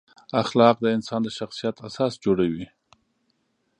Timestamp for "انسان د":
0.97-1.27